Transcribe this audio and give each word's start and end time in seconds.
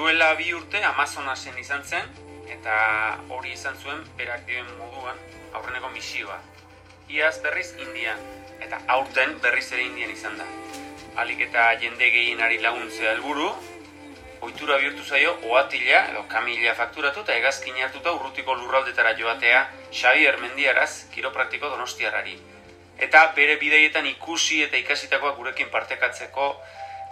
duela 0.00 0.32
bi 0.34 0.54
urte 0.56 0.80
Amazonasen 0.80 1.58
izan 1.60 1.82
zen, 1.84 2.06
eta 2.48 2.76
hori 3.36 3.50
izan 3.52 3.74
zuen 3.82 3.98
berak 4.16 4.46
dioen 4.48 4.70
moduan 4.78 5.18
aurreneko 5.58 5.90
misioa. 5.92 6.38
Iaz 7.12 7.34
berriz 7.44 7.66
Indian, 7.84 8.22
eta 8.64 8.78
aurten 8.94 9.36
berriz 9.44 9.66
ere 9.74 9.84
Indian 9.90 10.14
izan 10.14 10.40
da. 10.40 10.46
Alik 11.20 11.44
eta 11.50 11.66
jende 11.84 12.08
gehienari 12.16 12.62
laguntzea 12.64 13.12
helburu, 13.12 13.50
ohitura 14.40 14.80
bihurtu 14.80 15.04
zaio 15.04 15.36
oatila 15.52 16.00
edo 16.14 16.24
kamila 16.32 16.72
fakturatu 16.80 17.26
eta 17.26 17.36
hegazkin 17.36 17.84
hartuta 17.84 18.16
urrutiko 18.16 18.56
lurraldetara 18.56 19.12
joatea 19.20 19.66
Xavier 19.92 20.40
Mendiaraz 20.40 21.10
kiropraktiko 21.12 21.68
donostiarrari. 21.76 22.38
Eta 22.96 23.26
bere 23.36 23.60
bideietan 23.60 24.08
ikusi 24.16 24.64
eta 24.64 24.80
ikasitakoak 24.80 25.36
gurekin 25.36 25.68
partekatzeko 25.68 26.54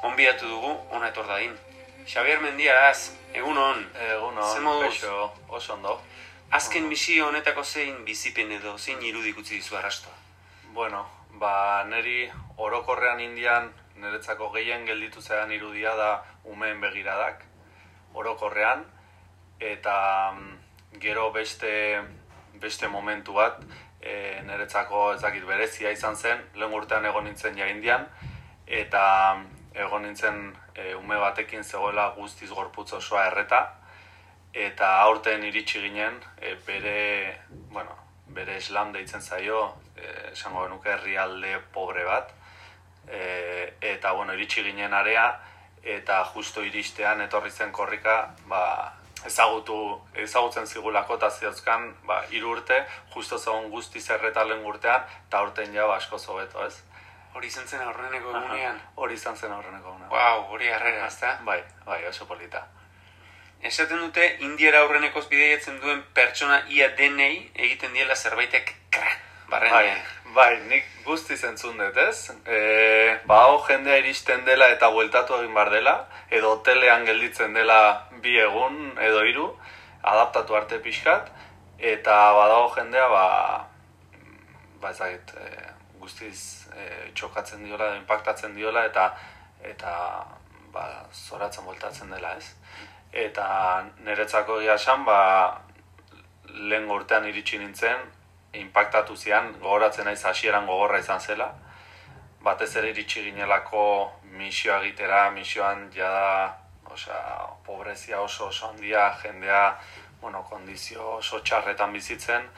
onbidatu 0.08 0.54
dugu 0.56 0.78
ona 0.88 1.12
etor 1.12 1.28
dadin. 1.28 1.67
Xavier 2.08 2.40
Mendiaraz, 2.40 3.12
egun 3.36 3.58
hon. 3.60 3.82
Egun 4.00 4.38
hon, 4.40 4.80
beixo, 4.80 5.26
oso 5.52 5.74
ondo. 5.74 5.98
Azken 6.56 6.86
misio 6.88 7.26
honetako 7.28 7.60
zein 7.64 7.98
bizipen 8.06 8.52
edo 8.56 8.78
zein 8.78 9.02
irudik 9.04 9.36
utzi 9.42 9.58
dizu 9.58 9.76
arrastoa. 9.76 10.14
Bueno, 10.72 11.02
ba, 11.42 11.84
neri 11.84 12.22
orokorrean 12.56 13.20
indian 13.20 13.68
niretzako 14.00 14.48
gehien 14.54 14.86
gelditu 14.88 15.20
zaidan 15.20 15.52
irudia 15.52 15.92
da 15.98 16.08
umeen 16.48 16.80
begiradak, 16.80 17.42
orokorrean, 18.14 18.86
eta 19.60 19.98
mm, 20.32 20.56
gero 21.02 21.28
beste, 21.34 21.74
beste 22.62 22.88
momentu 22.88 23.36
bat, 23.36 23.60
e, 24.00 24.40
niretzako 24.48 25.10
ez 25.12 25.20
dakit 25.20 25.44
berezia 25.44 25.92
izan 25.92 26.16
zen, 26.16 26.40
lehen 26.56 26.72
urtean 26.72 27.04
egon 27.04 27.28
nintzen 27.28 27.60
ja 27.60 27.68
indian, 27.68 28.08
eta 28.64 29.04
mm, 29.34 29.46
egon 29.84 30.08
nintzen 30.08 30.40
e, 30.78 30.94
ume 30.94 31.18
batekin 31.18 31.64
zegoela 31.64 32.08
guztiz 32.16 32.50
gorputz 32.50 32.92
osoa 32.92 33.26
erreta, 33.26 33.60
eta 34.54 34.94
aurten 35.02 35.44
iritsi 35.44 35.82
ginen 35.82 36.20
e, 36.40 36.54
bere, 36.66 37.38
bueno, 37.74 37.96
bere 38.34 38.56
eslam 38.62 38.92
deitzen 38.94 39.22
zaio, 39.22 39.64
e, 39.96 40.06
esango 40.32 40.64
genuke 40.66 40.94
herrialde 40.94 41.58
pobre 41.74 42.04
bat, 42.06 42.32
e, 43.08 43.74
eta 43.94 44.12
bueno, 44.12 44.34
iritsi 44.38 44.64
ginen 44.64 44.94
area, 44.94 45.28
eta 45.82 46.22
justo 46.34 46.62
iristean 46.64 47.20
etorri 47.24 47.50
zen 47.50 47.72
korrika, 47.72 48.18
ba, 48.46 48.62
ezagutu, 49.26 49.76
ezagutzen 50.14 50.66
zigulako 50.66 51.18
eta 51.18 51.30
ziozkan, 51.30 51.90
ba, 52.06 52.22
hiru 52.30 52.54
urte, 52.56 52.84
justo 53.14 53.38
zegoen 53.38 53.70
guzti 53.72 54.00
zerreta 54.00 54.44
lehen 54.46 54.66
urtean, 54.66 55.06
eta 55.26 55.42
aurten 55.42 55.74
ja, 55.74 55.86
ba, 55.90 55.98
asko 55.98 56.18
zobeto, 56.18 56.66
ez? 56.66 56.76
Hori 57.34 57.46
izan 57.46 57.66
zen 57.68 57.80
aurreneko 57.84 58.30
egunean. 58.34 58.80
Hori 58.96 59.14
izan 59.14 59.36
zen 59.36 59.52
aurreneko 59.52 59.92
guna. 59.92 60.08
Wow, 60.10 60.46
hori 60.54 60.68
harrera, 60.72 61.06
ezta? 61.06 61.38
Bai, 61.46 61.60
bai, 61.86 62.00
oso 62.08 62.26
polita. 62.26 62.64
Esaten 63.62 63.98
dute 63.98 64.24
indiera 64.46 64.80
aurrenekoz 64.84 65.26
bideiatzen 65.28 65.80
duen 65.82 66.02
pertsona 66.14 66.60
ia 66.70 66.88
denei 66.98 67.50
egiten 67.54 67.92
diela 67.92 68.14
zerbaitek 68.16 68.74
kra, 68.94 69.10
Bai, 69.48 69.60
barrenean. 69.60 69.98
bai, 70.34 70.60
nik 70.70 70.84
guzti 71.04 71.36
zentzun 71.36 71.78
dut, 71.78 71.96
ez? 71.96 72.30
E, 72.46 73.18
ba, 73.26 73.40
hau 73.48 73.58
jendea 73.66 73.96
iristen 73.98 74.44
dela 74.46 74.68
eta 74.74 74.90
bueltatu 74.94 75.34
egin 75.40 75.54
bar 75.54 75.70
dela, 75.74 75.96
edo 76.30 76.52
hotelean 76.56 77.04
gelditzen 77.08 77.54
dela 77.54 78.08
bi 78.22 78.36
egun 78.38 78.94
edo 79.00 79.24
hiru, 79.26 79.48
adaptatu 80.02 80.54
arte 80.56 80.78
pixkat, 80.84 81.30
eta 81.78 82.18
badago 82.38 82.68
jendea, 82.76 83.08
ba, 83.08 83.24
ba 84.80 84.90
ezagit, 84.94 85.34
e, 85.34 85.67
guztiz 86.08 86.68
e, 86.72 87.12
txokatzen 87.12 87.64
diola, 87.66 87.92
impactatzen 88.00 88.54
diola, 88.56 88.86
eta, 88.88 89.10
eta 89.60 89.92
ba, 90.72 90.84
zoratzen 91.12 91.66
bueltatzen 91.68 92.14
dela, 92.14 92.32
ez? 92.40 92.54
Eta 93.12 93.48
niretzako 94.06 94.60
egia 94.62 94.78
esan, 94.80 95.04
ba, 95.04 95.20
lehen 96.48 96.88
urtean 96.90 97.28
iritsi 97.28 97.60
nintzen, 97.60 98.06
impactatu 98.56 99.16
zian, 99.16 99.52
gogoratzen 99.60 100.08
naiz 100.08 100.22
hasieran 100.24 100.66
gogorra 100.66 101.02
izan 101.04 101.20
zela. 101.20 101.50
Batez 102.40 102.70
ere 102.80 102.94
iritsi 102.94 103.26
ginelako 103.26 103.84
misioa 104.38 104.80
egitera, 104.80 105.26
misioan 105.34 105.88
jada, 105.92 106.56
osea, 106.88 107.20
pobrezia 107.66 108.22
oso 108.24 108.48
oso 108.48 108.70
handia, 108.70 109.10
jendea, 109.22 109.64
bueno, 110.22 110.40
kondizio 110.48 111.18
oso 111.18 111.42
txarretan 111.44 111.92
bizitzen, 111.92 112.48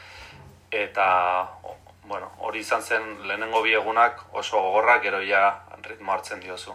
eta, 0.70 1.08
bueno, 2.10 2.32
hori 2.38 2.58
izan 2.66 2.82
zen 2.82 3.04
lehenengo 3.28 3.62
bi 3.62 3.74
egunak 3.78 4.24
oso 4.34 4.58
gogorra, 4.58 4.96
gero 4.98 5.20
ja 5.22 5.42
ritmo 5.86 6.12
hartzen 6.12 6.40
diozu. 6.42 6.74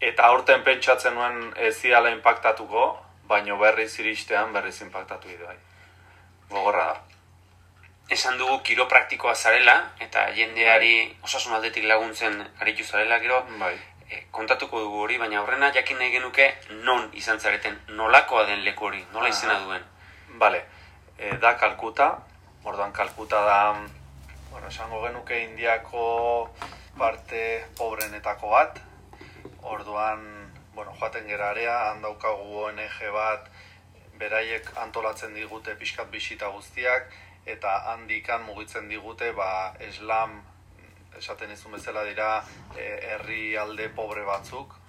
Eta 0.00 0.26
aurten 0.32 0.64
pentsatzen 0.66 1.14
nuen 1.14 1.52
ez 1.56 1.76
ziala 1.76 2.10
impactatuko, 2.10 2.86
baino 3.30 3.58
berriz 3.60 3.92
iristean 4.02 4.52
berriz 4.52 4.80
impactatu 4.82 5.28
bai. 5.44 5.56
Gogorra 6.50 6.86
da. 6.88 6.96
Esan 8.10 8.38
dugu 8.38 8.58
kiropraktikoa 8.66 9.36
zarela, 9.36 9.76
eta 10.00 10.26
jendeari 10.34 10.94
osasun 11.22 11.54
aldetik 11.54 11.86
laguntzen 11.86 12.42
aritu 12.58 12.82
zarela, 12.82 13.20
gero 13.22 13.44
Bai. 13.60 13.76
e, 14.08 14.24
kontatuko 14.32 14.80
dugu 14.80 15.04
hori, 15.04 15.18
baina 15.18 15.38
aurrena 15.38 15.70
jakin 15.76 16.02
nahi 16.02 16.10
genuke 16.16 16.48
non 16.88 17.06
izan 17.12 17.38
zareten, 17.38 17.78
nolakoa 18.00 18.48
den 18.50 18.64
leku 18.64 18.90
hori, 18.90 19.04
nola 19.12 19.30
izena 19.30 19.60
duen. 19.62 19.86
Bale, 20.42 20.64
e, 21.18 21.36
da 21.36 21.54
Kalkuta, 21.56 22.10
orduan 22.64 22.92
Kalkuta 22.92 23.44
da, 23.46 23.60
bueno, 24.50 24.68
esango 24.68 25.02
genuke 25.06 25.42
Indiako 25.44 26.50
parte 26.98 27.64
pobrenetako 27.76 28.50
bat, 28.50 28.80
orduan, 29.62 30.52
bueno, 30.74 30.92
joaten 30.98 31.26
gera 31.26 31.50
area, 31.50 31.90
handaukagu 31.90 32.64
ONG 32.66 32.98
bat, 33.14 33.48
beraiek 34.18 34.66
antolatzen 34.82 35.34
digute 35.34 35.76
pixkat 35.80 36.10
bisita 36.10 36.50
guztiak, 36.52 37.08
eta 37.46 37.76
handikan 37.92 38.44
mugitzen 38.44 38.88
digute, 38.88 39.32
ba, 39.32 39.74
eslam, 39.80 40.40
esaten 41.18 41.54
izun 41.54 41.78
bezala 41.78 42.04
dira, 42.08 42.30
e, 42.76 42.90
herri 43.14 43.56
alde 43.56 43.88
pobre 43.96 44.26
batzuk, 44.28 44.79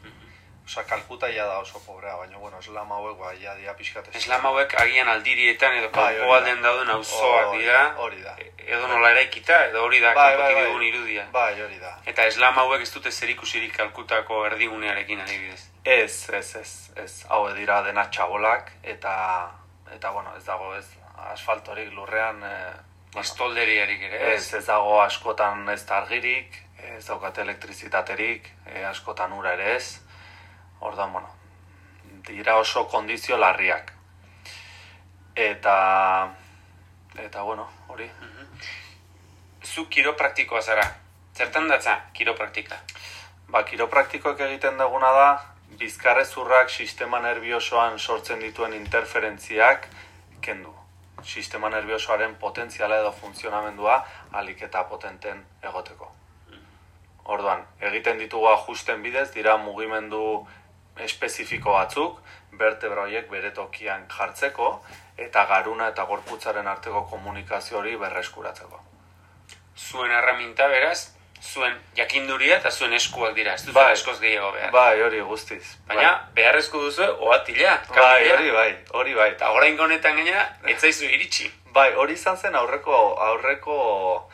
Osa, 0.71 0.85
Kalkuta 0.87 1.27
ja 1.27 1.45
da 1.45 1.57
oso 1.59 1.79
pobrea, 1.83 2.13
baina, 2.15 2.37
bueno, 2.37 2.59
eslam 2.59 2.91
hauek, 2.95 3.17
ba, 3.19 3.33
ja 3.35 3.51
dira 3.59 3.73
pixkat 3.75 4.05
Eslam 4.15 4.45
hauek 4.47 4.71
agian 4.79 5.09
aldirietan 5.11 5.73
edo 5.75 5.89
Bai, 5.91 6.13
kanpoalden 6.15 6.61
dauden 6.63 6.89
auzoak 6.93 7.57
dira, 7.57 7.79
hori 7.99 8.21
da. 8.23 8.35
e- 8.39 8.53
edo 8.71 8.87
nola 8.87 9.09
eraikita, 9.11 9.57
edo 9.65 9.81
hori 9.83 9.99
da 9.99 10.13
Bai, 10.15 10.37
bai, 10.37 10.53
bai. 10.55 10.85
irudia. 10.87 11.25
Bai, 11.33 11.59
hori 11.59 11.75
da. 11.79 11.97
Eta 12.07 12.23
eslam 12.23 12.55
hauek 12.61 12.85
ez 12.85 12.93
dute 12.93 13.11
zerikusirik 13.11 13.75
kalkutako 13.75 14.45
erdigunearekin 14.45 15.19
adibidez. 15.19 15.65
Ez, 15.83 16.29
ez, 16.39 16.55
ez, 16.55 16.71
ez. 17.03 17.25
Hau 17.27 17.41
dira 17.57 17.81
dena 17.83 18.05
txabolak, 18.09 18.71
eta, 18.83 19.15
eta 19.91 20.11
bueno, 20.11 20.31
ez 20.37 20.45
dago, 20.45 20.71
ez, 20.77 20.85
asfaltorik 21.33 21.91
lurrean, 21.91 22.39
e, 22.43 22.53
bueno, 23.11 23.25
Estolderiarik 23.25 24.07
ere, 24.07 24.21
ez, 24.35 24.53
ez 24.53 24.63
dago 24.69 25.01
askotan 25.01 25.67
ez 25.75 25.83
da 25.83 25.97
argirik, 25.97 26.55
ez 26.95 27.03
daukate 27.09 27.41
elektrizitaterik, 27.43 28.47
e, 28.71 28.85
askotan 28.85 29.35
ura 29.35 29.51
ere 29.59 29.75
ez. 29.75 29.99
Orduan, 30.81 31.13
bueno, 31.13 31.29
dira 32.27 32.57
oso 32.57 32.87
kondizio 32.87 33.37
larriak. 33.37 33.93
Eta, 35.35 36.33
eta 37.15 37.41
bueno, 37.43 37.69
hori. 37.87 38.09
Zu 39.63 39.85
kiropraktikoa 39.89 40.61
zara. 40.61 40.87
Zertan 41.37 41.69
datza 41.69 41.99
kiropraktika? 42.13 42.81
Ba, 43.53 43.63
kiropraktikoak 43.63 44.41
egiten 44.47 44.77
duguna 44.81 45.11
da, 45.15 45.27
bizkarrezurrak 45.79 46.69
sistema 46.69 47.19
nerviosoan 47.23 47.99
sortzen 47.99 48.39
dituen 48.39 48.73
interferentziak 48.73 49.87
kendu. 50.41 50.73
Sistema 51.23 51.69
nerviosoaren 51.69 52.33
potentziala 52.41 52.97
edo 53.03 53.11
funtzionamendua 53.11 53.99
alik 54.41 54.65
eta 54.65 54.83
potenten 54.89 55.45
egoteko. 55.61 56.09
Orduan, 57.31 57.61
egiten 57.79 58.17
ditugu 58.17 58.47
ajusten 58.49 59.03
bidez, 59.05 59.29
dira 59.35 59.55
mugimendu 59.61 60.47
espezifiko 60.99 61.71
batzuk, 61.73 62.19
vertebra 62.59 63.05
horiek 63.07 63.29
bere 63.31 63.51
tokian 63.51 64.05
jartzeko, 64.11 64.73
eta 65.17 65.45
garuna 65.45 65.87
eta 65.93 66.03
gorputzaren 66.09 66.67
arteko 66.67 67.05
komunikazio 67.09 67.77
hori 67.79 67.95
berreskuratzeko. 67.95 68.79
Zuen 69.77 70.11
erraminta 70.11 70.67
beraz, 70.67 71.13
zuen 71.41 71.77
jakinduria 71.97 72.57
eta 72.57 72.71
zuen 72.71 72.93
eskuak 72.93 73.33
dira. 73.35 73.53
Ez 73.53 73.65
duzu 73.65 73.73
Bai. 73.73 73.93
eskoz 73.93 74.19
gehiago 74.19 74.51
behar. 74.51 74.71
Bai, 74.71 75.01
hori 75.01 75.21
guztiz. 75.21 75.63
Baina, 75.87 76.11
beharrezko 76.35 76.83
duzu 76.83 77.07
oatila. 77.19 77.79
bai, 77.95 78.29
hori 78.29 78.51
bai, 78.51 78.69
hori 78.93 79.13
bai. 79.13 79.31
Eta 79.31 79.51
orain 79.51 79.79
honetan 79.79 80.15
gainera, 80.15 80.47
ez 80.67 80.79
zaizu 80.79 81.05
iritsi. 81.05 81.51
Bai, 81.73 81.93
hori 81.95 82.13
izan 82.13 82.37
zen 82.37 82.55
aurreko 82.55 82.95
aurreko 83.27 84.29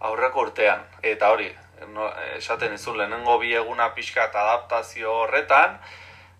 aurreko 0.00 0.40
urtean 0.40 0.82
eta 1.02 1.30
hori 1.32 1.48
no, 1.92 2.08
esaten 2.36 2.74
izun 2.74 2.98
lehenengo 2.98 3.38
bi 3.38 3.54
eguna 3.54 3.90
pixka 3.94 4.24
eta 4.30 4.42
adaptazio 4.42 5.12
horretan 5.22 5.78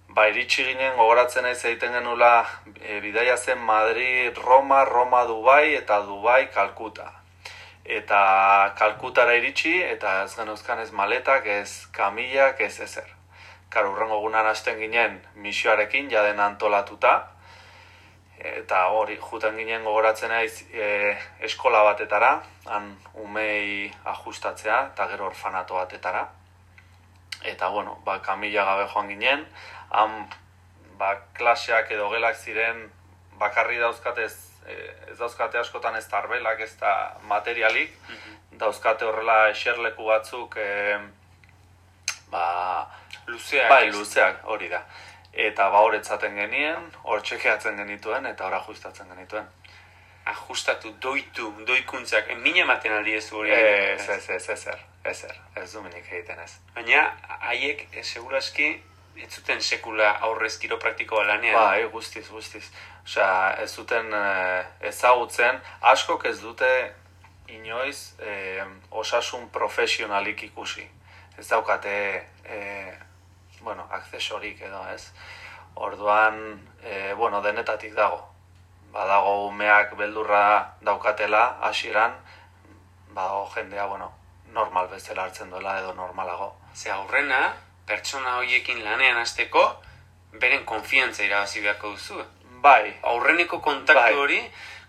ba 0.09 0.27
iritsi 0.31 0.65
ginen 0.65 0.97
gogoratzen 0.97 1.45
naiz 1.45 1.59
egiten 1.65 1.93
genula 1.93 2.31
e, 2.81 3.01
bidaia 3.01 3.37
zen 3.37 3.59
Madrid, 3.59 4.39
Roma, 4.39 4.85
Roma, 4.85 5.25
Dubai 5.25 5.75
eta 5.75 6.01
Dubai, 6.07 6.47
Kalkuta. 6.55 7.11
Eta 7.85 8.21
Kalkutara 8.79 9.35
iritsi 9.37 9.75
eta 9.83 10.23
ez 10.25 10.33
geneuzkan 10.37 10.81
ez 10.81 10.91
maletak, 10.91 11.47
ez 11.47 11.87
kamilak, 11.93 12.61
ez 12.61 12.81
ezer. 12.81 13.13
Karo, 13.69 13.93
urrengo 13.93 14.21
gunan 14.23 14.47
hasten 14.47 14.79
ginen 14.79 15.21
misioarekin, 15.35 16.09
jaden 16.11 16.41
antolatuta, 16.41 17.17
eta 18.39 18.87
hori, 18.93 19.17
juten 19.21 19.57
ginen 19.57 19.85
gogoratzen 19.85 20.31
naiz 20.31 20.65
e, 20.73 21.17
eskola 21.49 21.83
batetara, 21.87 22.33
han 22.67 22.91
umei 23.23 23.93
ajustatzea, 24.05 24.81
eta 24.93 25.07
gero 25.13 25.27
orfanato 25.31 25.75
batetara. 25.75 26.27
Eta, 27.45 27.69
bueno, 27.69 27.99
ba, 28.05 28.19
kamila 28.23 28.65
gabe 28.65 28.89
joan 28.93 29.09
ginen, 29.09 29.47
han, 29.91 30.27
ba, 30.99 31.15
klaseak 31.37 31.91
edo 31.97 32.11
gelak 32.13 32.37
ziren, 32.37 32.87
bakarri 33.41 33.79
dauzkate 33.81 34.25
ez, 34.25 34.37
e, 34.67 34.77
ez 35.13 35.19
dauzkate 35.19 35.59
askotan 35.61 35.97
ez 35.97 36.07
tarbelak, 36.09 36.61
ez 36.61 36.75
da 36.81 36.93
materialik, 37.29 37.97
dauzkate 38.61 39.05
horrela 39.05 39.49
eserleku 39.51 40.09
batzuk, 40.09 40.57
e, 40.57 40.99
ba, 42.33 42.47
Luzeak. 43.27 43.69
bai, 43.71 43.91
luzeak, 43.91 44.45
hori 44.45 44.69
da. 44.69 44.83
Eta 45.37 45.69
ba 45.69 45.83
horretzaten 45.85 46.37
genien, 46.39 46.89
hor 47.05 47.21
txekeatzen 47.21 47.77
genituen, 47.77 48.27
eta 48.27 48.47
hor 48.47 48.57
ajustatzen 48.57 49.09
genituen. 49.13 49.47
Ajustatu, 50.27 50.95
doitu, 51.01 51.51
doikuntzak. 51.69 52.31
E, 52.33 52.35
Min 52.41 52.57
ematen 52.65 52.97
aldi 52.97 53.15
ez 53.15 53.29
hori. 53.31 53.53
Ez, 53.53 54.09
ez, 54.09 54.31
ez, 54.39 54.49
ezer, 54.57 54.81
ezer, 55.05 55.37
ez 55.55 55.69
du 55.73 55.83
minik 55.85 56.09
egiten 56.09 56.41
ez. 56.43 56.57
Baina, 56.75 57.05
haiek, 57.51 57.85
eh, 57.93 58.03
seguraski, 58.03 58.73
ez 59.21 59.31
zuten 59.33 59.61
sekula 59.61 60.11
aurrez 60.27 60.57
kiropraktikoa 60.59 61.27
lanean. 61.29 61.61
Bai, 61.61 61.85
guztiz, 61.93 62.27
guztiz. 62.33 62.65
Osea, 63.05 63.57
ez 63.63 63.71
duten 63.77 64.13
eh, 64.17 64.89
ezagutzen, 64.91 65.61
askok 65.93 66.27
ez 66.33 66.39
dute 66.41 66.71
inoiz 67.53 68.15
eh, 68.19 68.65
osasun 68.91 69.49
profesionalik 69.55 70.43
ikusi. 70.49 70.89
Ez 71.39 71.47
daukate, 71.49 72.25
eh, 72.45 72.95
bueno, 73.67 73.89
aksesorik 73.91 74.61
edo, 74.63 74.81
ez? 74.95 75.11
Orduan, 75.75 76.37
eh, 76.85 77.15
bueno, 77.17 77.43
denetatik 77.43 77.95
dago. 77.95 78.21
Badago 78.95 79.49
umeak 79.49 79.97
beldurra 79.99 80.77
daukatela, 80.87 81.59
hasieran, 81.67 82.15
badago 83.11 83.49
jendea, 83.55 83.87
bueno, 83.91 84.13
normal 84.55 84.87
bezala 84.89 85.25
hartzen 85.27 85.51
duela 85.51 85.81
edo 85.81 85.95
normalago. 85.95 86.53
Ze 86.75 86.93
aurrena, 86.95 87.41
pertsona 87.87 88.37
horiekin 88.39 88.85
lanean 88.85 89.19
hasteko, 89.19 89.65
beren 90.39 90.63
konfiantza 90.65 91.27
irabazi 91.27 91.61
beharko 91.67 91.91
duzu. 91.97 92.23
Bai, 92.63 92.95
Aurreneko 93.03 93.59
kontaktu 93.61 93.99
Bai. 94.01 94.15
hori, 94.15 94.41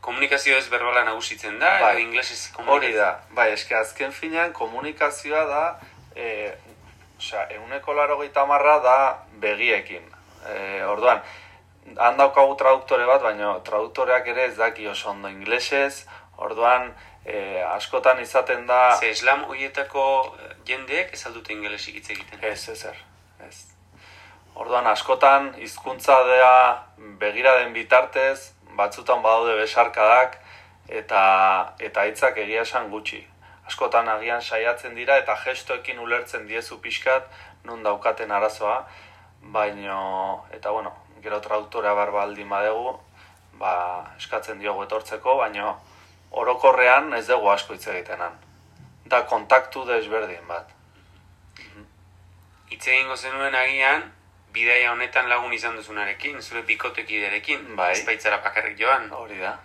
komunikazio 0.01 0.55
ez 0.57 0.69
berbala 0.69 1.03
nagusitzen 1.09 1.57
da, 1.59 1.79
Bai. 1.81 1.91
edo 1.95 2.05
inglesez 2.05 2.39
Hori 2.53 2.55
komunikazio. 2.61 3.01
da, 3.01 3.11
bai, 3.31 3.49
eske 3.57 3.75
azken 3.75 4.11
finean 4.13 4.53
komunikazioa 4.53 5.43
da, 5.49 5.63
e, 6.15 6.53
osea, 7.17 7.47
euneko 7.57 7.93
laro 7.93 8.19
marra 8.47 8.79
da 8.79 9.25
begiekin. 9.39 10.03
E, 10.47 10.83
orduan, 10.83 11.21
han 11.97 12.17
daukagu 12.17 12.55
traduktore 12.55 13.05
bat, 13.05 13.21
baina 13.21 13.59
traduktoreak 13.63 14.27
ere 14.27 14.45
ez 14.45 14.55
daki 14.57 14.87
oso 14.87 15.09
ondo 15.09 15.29
inglesez, 15.29 16.05
orduan, 16.37 16.93
e, 17.25 17.61
askotan 17.63 18.21
izaten 18.21 18.65
da... 18.67 18.97
Ze 18.99 19.09
eslam 19.09 19.45
horietako 19.49 20.35
eh, 20.39 20.55
jendeek 20.65 21.13
ez 21.13 21.25
aldute 21.25 21.53
ingelesik 21.53 21.95
hitz 21.95 22.09
egiten. 22.09 22.39
Ez, 22.41 22.69
ezer, 22.69 22.97
ez. 23.47 23.63
Orduan, 24.55 24.87
askotan, 24.87 25.53
hizkuntza 25.61 26.17
dea 26.27 26.53
begira 27.21 27.57
den 27.59 27.73
bitartez, 27.73 28.53
batzutan 28.77 29.21
badaude 29.21 29.55
besarkadak, 29.59 30.39
eta, 30.87 31.23
eta 31.79 32.05
hitzak 32.09 32.37
egia 32.45 32.63
esan 32.65 32.89
gutxi. 32.89 33.25
Askotan 33.67 34.07
agian 34.07 34.41
saiatzen 34.41 34.95
dira 34.95 35.17
eta 35.17 35.35
gestoekin 35.43 35.99
ulertzen 35.99 36.47
diezu 36.47 36.79
pixkat 36.79 37.27
nun 37.67 37.83
daukaten 37.83 38.31
arazoa, 38.31 38.79
baino, 39.41 40.45
eta 40.55 40.71
bueno, 40.71 40.93
gero 41.21 41.41
traductorea 41.41 41.93
bar 41.93 42.11
baldin 42.11 42.49
badegu, 42.49 42.95
ba, 43.59 43.73
eskatzen 44.17 44.59
diogu 44.59 44.85
etortzeko, 44.87 45.37
baino 45.41 45.75
orokorrean 46.31 47.13
ez 47.13 47.25
dugu 47.27 47.49
asko 47.51 47.75
hitz 47.75 47.87
egitenan. 47.87 48.35
Da 49.07 49.23
kontaktu 49.25 49.85
desberdin 49.87 50.47
bat. 50.47 50.71
Hitz 52.67 52.83
egingo 52.87 53.15
zenuen 53.15 53.55
agian, 53.55 54.03
bidaia 54.51 54.91
honetan 54.91 55.29
lagun 55.31 55.53
izan 55.55 55.75
duzunarekin, 55.79 56.41
zure 56.41 56.63
bikotekidearekin, 56.67 57.75
Bai. 57.79 57.91
ez 57.93 58.05
baitzara 58.05 58.41
bakarrik 58.43 58.79
joan. 58.79 59.11
Hori 59.11 59.39
da. 59.39 59.57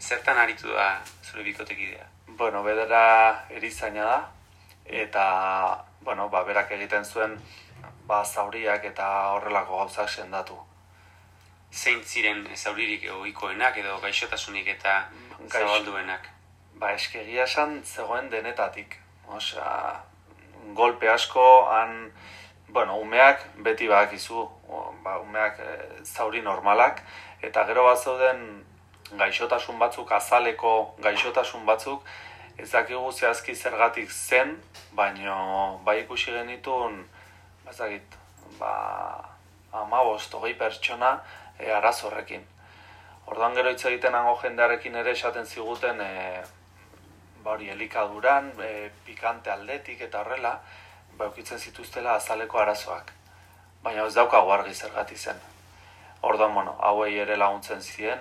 Zertan 0.00 0.38
aritu 0.38 0.70
da 0.74 0.88
zure 1.24 1.42
bikotekidea? 1.46 2.13
Bueno, 2.36 2.62
bedera 2.64 3.46
erizaina 3.50 4.04
da, 4.04 4.30
eta, 4.84 5.84
bueno, 6.00 6.28
ba, 6.28 6.42
berak 6.44 6.70
egiten 6.76 7.04
zuen, 7.04 7.36
ba, 8.08 8.24
zauriak 8.24 8.84
eta 8.90 9.08
horrelako 9.36 9.78
gauzak 9.84 10.08
sendatu. 10.10 10.56
Zein 11.74 12.02
ziren 12.04 12.44
zauririk 12.56 13.06
ohikoenak 13.10 13.76
edo 13.82 13.98
gaixotasunik 14.02 14.66
eta 14.76 14.96
Gaixo- 15.38 15.60
zabalduenak? 15.60 16.28
Ba, 16.78 16.92
eskegia 16.92 17.44
esan 17.44 17.80
zegoen 17.84 18.30
denetatik. 18.30 18.98
Osea, 19.28 20.00
golpe 20.74 21.08
asko, 21.08 21.46
han, 21.70 22.12
bueno, 22.68 22.98
umeak 22.98 23.46
beti 23.66 23.86
badakizu, 23.88 24.42
o, 24.68 24.84
ba, 25.02 25.18
umeak 25.22 25.58
e, 25.60 25.78
zauri 26.04 26.42
normalak, 26.42 27.00
eta 27.42 27.64
gero 27.66 27.84
bat 27.86 27.98
zeuden 27.98 28.64
gaixotasun 29.18 29.78
batzuk, 29.78 30.12
azaleko 30.12 30.94
gaixotasun 31.02 31.66
batzuk, 31.66 32.04
ez 32.58 32.70
dakigu 32.70 33.12
zehazki 33.12 33.54
zergatik 33.54 34.10
zen, 34.10 34.56
baino 34.92 35.80
bai 35.84 36.00
ikusi 36.02 36.32
genitun, 36.32 37.00
bazakit, 37.64 38.18
ba, 38.58 38.74
amabost, 39.72 40.34
hogei 40.34 40.54
pertsona 40.58 41.16
e, 41.58 41.70
arazo 41.72 42.08
horrekin. 42.08 42.44
Orduan 43.26 43.56
gero 43.56 43.72
hitz 43.72 43.84
egiten 43.88 44.14
hango 44.14 44.36
jendearekin 44.42 44.94
ere 45.00 45.14
esaten 45.16 45.46
ziguten 45.46 46.00
e, 46.00 46.42
ba 47.42 47.56
hori 47.56 47.70
elikaduran, 47.72 48.52
e, 48.62 48.90
pikante 49.06 49.50
aldetik 49.50 50.04
eta 50.06 50.22
horrela, 50.22 50.58
ba 51.18 51.28
ukitzen 51.32 51.58
zituztela 51.58 52.14
azaleko 52.20 52.60
arazoak. 52.60 53.10
Baina 53.82 54.06
ez 54.06 54.14
daukagu 54.14 54.52
argi 54.52 54.74
zergatik 54.74 55.18
zen. 55.18 55.40
Orduan, 56.22 56.54
bueno, 56.54 56.76
hauei 56.80 57.18
ere 57.20 57.36
laguntzen 57.36 57.82
ziren, 57.82 58.20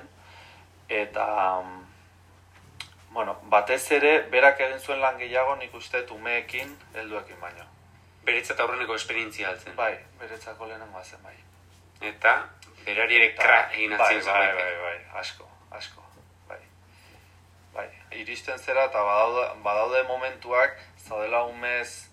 eta, 0.89 1.61
mm, 1.61 3.13
bueno, 3.13 3.37
batez 3.43 3.91
ere, 3.91 4.13
berak 4.33 4.59
egin 4.59 4.79
zuen 4.79 5.01
lan 5.01 5.17
gehiago 5.17 5.55
nik 5.55 5.73
uste 5.73 6.05
umeekin, 6.11 6.77
helduekin 6.93 7.39
baino. 7.41 7.65
Beretzat 8.25 8.59
aurreneko 8.59 8.95
esperientzia 8.95 9.49
altzen. 9.49 9.75
Bai, 9.75 9.93
beretzako 10.19 10.67
lehenengoa 10.67 11.03
zen 11.03 11.23
bai. 11.23 11.35
Eta 12.01 12.35
berari 12.85 13.15
ere 13.15 13.33
kra 13.35 13.59
egin 13.71 13.97
bai, 13.97 14.15
atzen 14.15 14.31
bai, 14.31 14.53
bai, 14.55 14.71
bai, 14.81 14.95
asko, 15.19 15.49
asko, 15.71 16.05
bai. 16.47 16.59
Bai, 17.73 17.87
iristen 18.21 18.59
zera 18.59 18.87
eta 18.89 19.03
badaude, 19.03 19.45
badaude 19.63 20.03
momentuak 20.07 20.79
zaudela 21.07 21.43
umez 21.43 22.07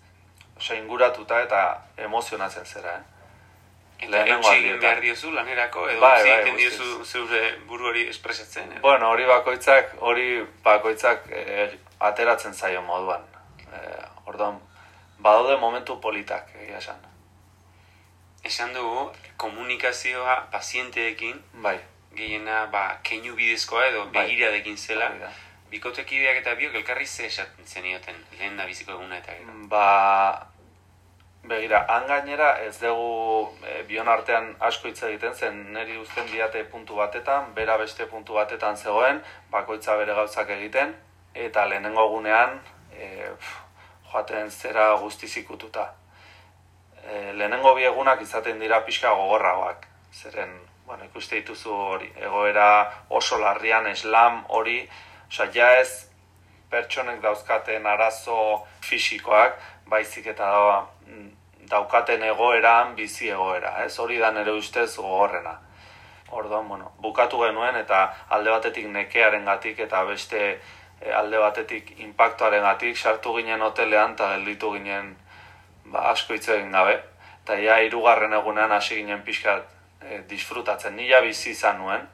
osea, 0.57 0.77
inguratuta 0.77 1.41
eta 1.41 1.61
emozionatzen 1.97 2.65
zera, 2.65 2.97
eh? 2.99 3.10
Lehenengo 4.09 4.49
behar 4.81 4.99
diozu 5.01 5.31
lanerako, 5.31 5.89
edo 5.89 6.01
Bai, 6.01 6.21
bai, 6.23 6.31
egiten 6.39 6.57
diozu 6.57 7.05
zeure 7.05 7.57
buruari 7.67 8.07
espresatzen. 8.09 8.71
edo? 8.71 8.81
Bueno, 8.81 9.09
hori 9.11 9.25
bakoitzak, 9.25 9.93
hori 9.99 10.45
bakoitzak 10.63 11.27
eh, 11.29 11.77
ateratzen 11.99 12.53
zaio 12.53 12.81
moduan. 12.81 13.21
Eh, 13.73 14.05
orduan, 14.25 14.59
badaude 15.19 15.57
momentu 15.57 15.99
politak, 16.01 16.49
egia 16.61 16.77
esan. 16.77 16.97
Esan 18.43 18.73
dugu, 18.73 19.11
komunikazioa 19.37 20.47
pazienteekin, 20.51 21.43
Bai, 21.61 21.77
gehiena 22.15 22.65
ba, 22.71 22.97
keinu 23.03 23.35
bidezkoa 23.35 23.85
edo 23.87 24.05
Bai. 24.07 24.25
begiradekin 24.25 24.77
zela, 24.77 25.09
hori 25.09 25.19
da. 25.19 25.29
bikotekideak 25.71 26.37
eta 26.41 26.55
biok 26.55 26.73
elkarri 26.75 27.05
ze 27.07 27.25
esaten 27.25 27.65
zenioten, 27.65 28.15
lehen 28.39 28.57
da 28.57 28.65
biziko 28.65 28.91
eguna 28.91 29.17
eta 29.17 29.31
gero. 29.37 29.53
Ba, 29.69 30.47
begira, 31.51 31.83
han 31.89 32.07
gainera 32.07 32.51
ez 32.65 32.77
dugu 32.79 33.51
e, 33.67 33.81
bion 33.89 34.09
artean 34.09 34.49
asko 34.67 34.89
hitz 34.89 35.03
egiten 35.07 35.35
zen, 35.35 35.59
niri 35.75 35.97
uzten 35.99 36.27
diate 36.31 36.63
puntu 36.71 36.97
batetan, 36.99 37.51
bera 37.57 37.77
beste 37.81 38.07
puntu 38.09 38.39
batetan 38.39 38.77
zegoen, 38.77 39.21
bakoitza 39.51 39.97
bere 39.99 40.15
gauzak 40.17 40.49
egiten, 40.57 40.93
eta 41.33 41.65
lehenengo 41.69 42.05
egunean 42.09 42.59
e, 42.95 43.09
pf, 43.35 43.55
joaten 44.11 44.51
zera 44.51 44.91
guztiz 45.01 45.31
ikututa. 45.43 45.87
E, 47.03 47.33
lehenengo 47.33 47.75
bi 47.75 47.87
egunak 47.89 48.21
izaten 48.23 48.59
dira 48.59 48.81
pixka 48.87 49.11
gogorragoak, 49.17 49.87
zeren, 50.13 50.55
bueno, 50.85 51.05
ikuste 51.07 51.41
dituzu 51.41 51.75
hori, 51.95 52.09
egoera 52.19 52.69
oso 53.09 53.39
larrian 53.39 53.87
eslam 53.91 54.45
hori, 54.49 54.79
osea, 55.27 55.51
ja 55.55 55.69
ez 55.79 56.07
pertsonek 56.71 57.19
dauzkaten 57.23 57.85
arazo 57.87 58.39
fisikoak, 58.87 59.59
baizik 59.91 60.27
eta 60.31 60.49
da, 60.55 60.81
daukaten 61.71 62.23
egoeran 62.23 62.95
bizi 62.95 63.29
egoera, 63.29 63.77
ez? 63.85 63.97
Hori 63.99 64.19
da 64.19 64.31
nere 64.31 64.51
ustez 64.51 64.89
gogorrena. 64.97 65.57
Orduan, 66.31 66.67
bueno, 66.67 66.91
bukatu 67.03 67.41
genuen 67.43 67.75
eta 67.75 68.03
alde 68.29 68.51
batetik 68.51 68.87
nekearen 68.87 69.45
gatik 69.45 69.79
eta 69.87 70.03
beste 70.07 70.41
eh, 70.51 71.13
alde 71.15 71.39
batetik 71.39 71.93
impactoaren 72.05 72.63
gatik 72.63 72.97
sartu 72.97 73.35
ginen 73.39 73.61
hotelean 73.61 74.15
eta 74.15 74.29
gelditu 74.35 74.71
ginen 74.77 75.15
ba, 75.85 76.07
asko 76.11 76.33
hitz 76.33 76.47
egin 76.49 76.71
gabe. 76.71 77.01
eta 77.43 77.57
ja 77.57 77.79
irugarren 77.81 78.33
egunean 78.37 78.71
hasi 78.71 78.95
ginen 78.95 79.23
pixkat 79.25 79.63
e, 80.01 80.19
disfrutatzen, 80.29 80.95
nila 80.95 81.21
bizi 81.25 81.51
izan 81.51 81.79
nuen, 81.81 82.07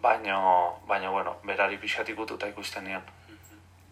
baino, 0.00 0.80
baino, 0.88 1.12
bueno, 1.12 1.36
berari 1.44 1.76
pixkat 1.76 2.08
ikututa 2.08 2.48
ikusten 2.48 2.84
nion. 2.84 3.02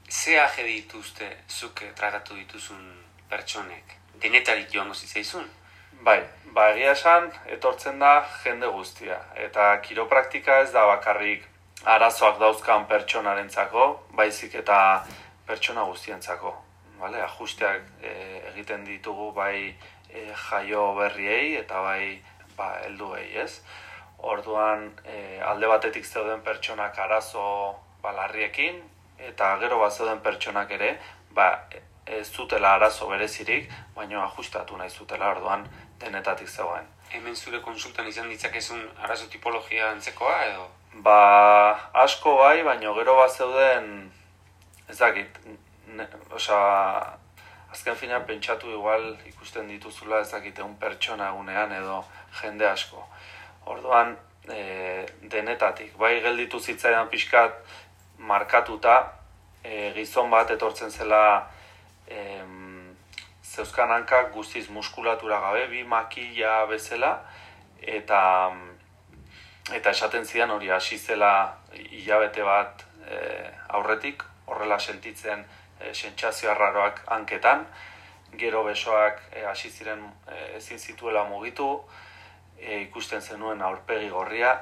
Ze 0.09 0.41
aje 0.41 0.65
dituzte 0.65 1.29
zuk 1.49 1.83
tratatu 1.95 2.35
dituzun 2.35 2.83
pertsonek? 3.29 3.97
Denetarik 4.23 4.73
joango 4.73 4.95
zitzaizun? 4.95 5.45
Bai, 6.07 6.21
ba 6.57 6.71
egia 6.73 6.93
esan, 6.97 7.29
etortzen 7.57 7.99
da 7.99 8.13
jende 8.45 8.69
guztia. 8.73 9.19
Eta 9.47 9.69
kiropraktika 9.85 10.61
ez 10.65 10.71
da 10.73 10.85
bakarrik 10.89 11.45
arazoak 11.85 12.39
dauzkan 12.41 12.87
pertsonarentzako, 12.91 13.89
baizik 14.21 14.55
eta 14.63 14.79
pertsona 15.47 15.85
guztientzako. 15.91 16.55
Vale? 17.01 17.21
Ajusteak 17.23 17.91
e, 18.03 18.13
egiten 18.53 18.85
ditugu 18.89 19.33
bai 19.37 19.57
e, 20.09 20.23
jaio 20.49 20.87
berriei 20.97 21.57
eta 21.61 21.83
bai 21.85 22.23
ba, 22.57 22.71
helduei, 22.87 23.27
ez? 23.45 23.61
Orduan, 24.19 24.89
e, 25.05 25.41
alde 25.45 25.69
batetik 25.69 26.07
zeuden 26.07 26.41
pertsonak 26.47 26.99
arazo 26.99 27.45
balarriekin, 28.03 28.81
eta 29.29 29.57
gero 29.61 29.79
bat 29.83 29.93
zeuden 29.93 30.23
pertsonak 30.25 30.73
ere, 30.79 30.95
ba, 31.37 31.51
ez 32.07 32.27
zutela 32.31 32.75
arazo 32.75 33.09
berezirik, 33.09 33.71
baina 33.95 34.23
ajustatu 34.25 34.77
nahi 34.77 34.91
zutela 34.91 35.31
orduan 35.35 35.67
denetatik 36.01 36.49
zegoen. 36.49 36.87
Hemen 37.11 37.37
zure 37.37 37.61
konsultan 37.63 38.07
izan 38.07 38.29
ditzakezun 38.29 38.83
arazo 39.03 39.27
tipologia 39.31 39.91
antzekoa 39.91 40.37
edo? 40.47 40.67
Ba, 41.07 41.19
asko 42.05 42.37
bai, 42.39 42.63
baina 42.63 42.93
gero 42.99 43.17
bat 43.17 43.31
zeuden, 43.31 44.11
ez 44.89 44.99
dakit, 44.99 45.39
ne, 45.99 46.07
oza, 46.31 46.59
azken 47.73 47.99
fina 47.99 48.21
pentsatu 48.29 48.71
igual 48.71 49.11
ikusten 49.27 49.69
dituzula 49.69 50.23
ez 50.23 50.31
dakit 50.31 50.59
egun 50.59 50.77
pertsona 50.81 51.33
egunean 51.35 51.75
edo 51.81 51.99
jende 52.41 52.69
asko. 52.69 53.03
Orduan, 53.67 54.17
e, 54.49 55.05
denetatik, 55.35 55.97
bai 55.99 56.21
gelditu 56.23 56.61
zitzaidan 56.61 57.11
pixkat 57.11 57.59
markatuta, 58.19 58.97
e, 59.63 59.93
gizon 59.99 60.31
bat 60.31 60.51
etortzen 60.55 60.91
zela 60.91 61.23
e, 62.07 62.43
zeuzkan 63.43 63.91
hankak 63.91 64.33
guztiz 64.33 64.69
muskulatura 64.69 65.41
gabe, 65.41 65.67
bi 65.69 65.85
makila 65.85 66.65
bezala, 66.71 67.13
eta 67.83 68.23
eta 69.75 69.91
esaten 69.91 70.27
zidan 70.27 70.51
hori 70.55 70.71
hasi 70.71 70.99
zela 70.99 71.59
hilabete 71.73 72.43
bat 72.47 72.85
e, 73.09 73.19
aurretik, 73.79 74.23
horrela 74.47 74.79
sentitzen 74.79 75.45
e, 75.81 75.93
sentsazio 75.95 76.51
arraroak 76.53 77.03
hanketan, 77.17 77.67
gero 78.39 78.63
besoak 78.65 79.23
e, 79.33 79.45
hasi 79.47 79.71
ziren 79.71 80.05
e, 80.29 80.57
ezin 80.59 80.79
zituela 80.79 81.25
mugitu, 81.25 81.69
e, 82.59 82.83
ikusten 82.83 83.23
zenuen 83.23 83.63
aurpegi 83.63 84.09
gorria. 84.09 84.55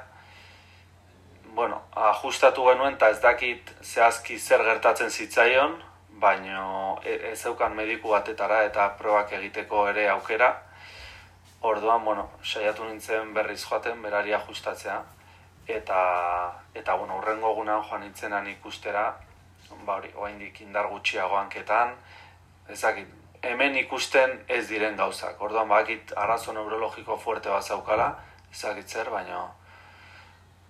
Bueno, 1.55 1.81
ajustatu 1.95 2.65
genuen 2.67 2.97
eta 2.97 3.09
ez 3.13 3.21
dakit 3.23 3.71
zehazki 3.83 4.39
zer 4.39 4.63
gertatzen 4.65 5.11
zitzaion, 5.11 5.77
baino 6.19 6.99
e, 7.03 7.31
ez 7.31 7.39
zeukan 7.41 7.75
mediku 7.75 8.09
batetara 8.09 8.63
eta 8.65 8.89
probak 8.99 9.33
egiteko 9.39 9.87
ere 9.89 10.07
aukera. 10.09 10.51
Orduan, 11.61 12.03
bueno, 12.05 12.29
saiatu 12.43 12.85
nintzen 12.85 13.33
berriz 13.33 13.63
joaten 13.65 14.01
berari 14.01 14.33
ajustatzea 14.33 15.01
eta 15.67 15.99
eta 16.75 16.95
bueno, 16.95 17.17
urrengo 17.17 17.51
egunean 17.51 17.83
joan 17.89 18.01
nintzenan 18.01 18.47
ikustera, 18.47 19.05
ba 19.85 19.95
hori, 19.97 20.11
oraindik 20.15 20.61
indar 20.61 20.87
gutxiago 20.87 21.37
hanketan, 21.37 21.95
ezakit, 22.69 23.07
hemen 23.41 23.75
ikusten 23.77 24.43
ez 24.47 24.67
diren 24.69 24.95
gauzak. 24.95 25.41
Orduan 25.41 25.69
bakit 25.69 26.13
arazo 26.15 26.53
neurologiko 26.53 27.17
fuerte 27.17 27.49
bat 27.49 27.63
zaukala, 27.63 28.11
ezakit 28.51 28.87
zer, 28.87 29.09
baina 29.09 29.47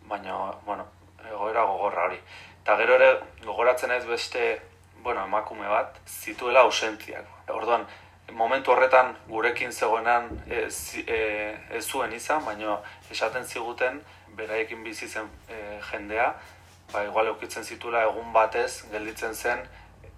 baina, 0.08 0.54
bueno, 0.66 0.86
egoera 1.28 1.64
gogorra 1.66 2.06
hori. 2.06 2.20
Eta 2.62 2.78
gero 2.78 2.96
ere 2.96 3.10
gogoratzen 3.44 3.92
ez 3.92 4.06
beste, 4.06 4.46
bueno, 5.06 5.24
emakume 5.30 5.68
bat, 5.70 6.00
zituela 6.10 6.66
ausentziak. 6.66 7.30
Orduan, 7.54 7.86
momentu 8.34 8.74
horretan 8.74 9.14
gurekin 9.30 9.72
zegoenan 9.72 10.32
ez, 10.50 10.98
e, 11.06 11.20
ez 11.78 11.84
zuen 11.86 12.14
izan, 12.18 12.42
baina 12.46 12.80
esaten 13.14 13.46
ziguten 13.46 14.02
beraiekin 14.36 14.82
bizi 14.84 15.08
zen 15.08 15.30
e, 15.48 15.60
jendea, 15.92 16.32
ba, 16.92 17.04
igual 17.06 17.30
eukitzen 17.36 17.64
zitula 17.64 18.02
egun 18.08 18.34
batez 18.34 18.82
gelditzen 18.92 19.36
zen 19.36 19.62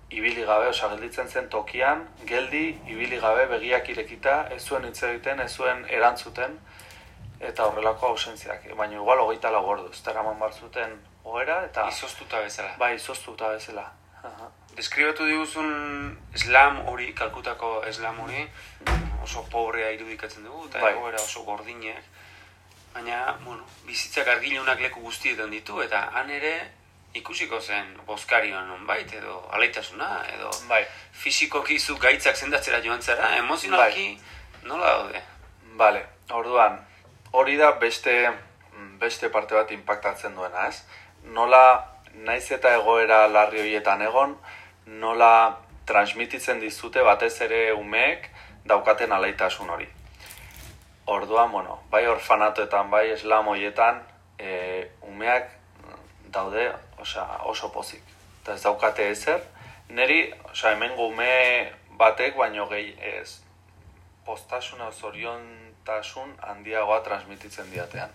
ibili 0.10 0.46
gabe, 0.48 0.70
osa 0.72 0.88
gelditzen 0.94 1.28
zen 1.28 1.50
tokian, 1.52 2.06
geldi, 2.30 2.66
ibili 2.88 3.20
gabe, 3.20 3.44
begiak 3.52 3.90
irekita, 3.92 4.38
ez 4.56 4.62
zuen 4.64 4.88
hitz 4.88 5.02
egiten, 5.04 5.44
ez 5.44 5.52
zuen 5.52 5.84
erantzuten, 6.00 6.56
eta 7.44 7.68
horrelako 7.68 8.14
ausentziak. 8.14 8.70
Baina 8.80 9.02
igual 9.02 9.20
hogeita 9.26 9.52
lau 9.52 9.66
gordu, 9.66 9.92
ez 9.92 10.00
dara 10.06 10.24
man 10.24 10.40
zuten 10.54 10.96
ohera, 11.26 11.60
eta... 11.68 11.90
Izoztuta 11.92 12.40
bezala. 12.46 12.72
Bai, 12.80 12.94
izoztuta 12.96 13.52
bezala. 13.58 13.90
Aha. 14.24 14.50
Deskribatu 14.78 15.26
diguzun 15.26 15.70
eslam 16.38 16.84
hori, 16.86 17.10
kalkutako 17.18 17.82
eslam 17.90 18.20
hori, 18.22 18.44
oso 19.26 19.42
pobrea 19.50 19.90
irudikatzen 19.96 20.44
dugu, 20.46 20.68
eta 20.70 20.84
bai. 20.84 21.14
oso 21.18 21.42
gordinek. 21.44 22.04
Baina, 22.94 23.38
bueno, 23.44 23.66
bizitzak 23.86 24.28
argilunak 24.28 24.80
leku 24.80 25.02
guztietan 25.02 25.50
ditu, 25.50 25.82
eta 25.82 26.10
han 26.14 26.30
ere 26.30 26.54
ikusiko 27.18 27.60
zen 27.62 27.90
bozkarioan 28.06 28.68
nonbait 28.68 29.14
edo 29.14 29.40
alaitasuna 29.52 30.10
edo 30.36 30.52
bai. 30.70 30.84
fisikoki 31.12 31.80
zu 31.80 31.98
gaitzak 31.98 32.36
sendatzera 32.36 32.82
joan 32.86 33.02
zara, 33.02 33.36
emozionalki 33.38 34.08
bai. 34.14 34.70
nola 34.70 34.94
daude? 34.98 35.24
Bale, 35.78 36.06
orduan, 36.30 36.78
hori 37.32 37.58
da 37.58 37.72
beste, 37.72 38.16
beste 39.00 39.30
parte 39.30 39.56
bat 39.56 39.72
impactatzen 39.72 40.36
duena, 40.36 40.68
ez? 40.68 40.84
Nola 41.24 41.64
naiz 42.14 42.52
eta 42.52 42.74
egoera 42.78 43.28
larri 43.28 43.62
horietan 43.62 44.02
egon, 44.02 44.38
nola 44.88 45.60
transmititzen 45.86 46.60
dizute 46.60 47.04
batez 47.04 47.36
ere 47.42 47.62
umeek 47.74 48.30
daukaten 48.68 49.12
alaitasun 49.12 49.70
hori. 49.70 49.88
Orduan, 51.08 51.52
bueno, 51.52 51.80
bai 51.92 52.06
orfanatoetan, 52.08 52.90
bai 52.92 53.10
eslam 53.12 53.48
horietan, 53.48 54.02
e, 54.40 54.90
umeak 55.08 55.52
daude 56.32 56.74
osea, 57.00 57.44
oso 57.48 57.72
pozik. 57.72 58.04
Eta 58.42 58.56
ez 58.56 58.64
daukate 58.64 59.10
ezer, 59.12 59.44
neri, 59.90 60.34
osea, 60.52 60.74
hemen 60.76 60.96
gume 61.00 61.72
batek, 62.00 62.36
baino 62.36 62.68
gehi 62.68 62.92
ez, 63.00 63.40
postasuna 64.26 64.92
zoriontasun 64.92 66.36
handiagoa 66.50 67.00
transmititzen 67.08 67.72
diatean. 67.72 68.12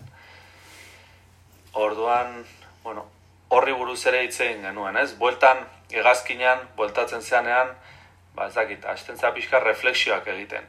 Orduan, 1.73 2.43
bueno, 2.83 3.07
horri 3.49 3.73
buruz 3.73 4.05
ere 4.05 4.23
hitzein 4.27 4.61
genuen, 4.61 4.97
ez? 4.97 5.15
Bueltan, 5.17 5.65
egazkinean, 5.91 6.67
bueltatzen 6.75 7.21
zeanean, 7.21 7.73
ba 8.35 8.47
ez 8.47 8.53
dakit, 8.53 8.85
hasten 8.85 9.17
pixka 9.33 9.59
refleksioak 9.59 10.27
egiten. 10.27 10.65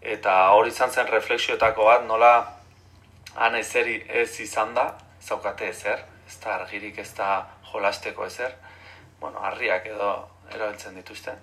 Eta 0.00 0.50
hori 0.54 0.70
izan 0.70 0.90
zen 0.90 1.06
refleksioetako 1.06 1.84
bat, 1.84 2.04
nola 2.06 2.32
han 3.34 3.54
ezeri 3.54 4.04
ez 4.08 4.40
izan 4.40 4.74
da, 4.74 4.92
zaukate 5.22 5.68
ezer, 5.68 6.04
ez 6.26 6.36
da 6.42 6.54
argirik 6.54 6.98
ez 6.98 7.12
da 7.14 7.46
jolasteko 7.72 8.26
ezer, 8.26 8.54
bueno, 9.20 9.40
harriak 9.42 9.86
edo 9.86 10.28
erabiltzen 10.54 10.94
dituzte, 10.94 11.34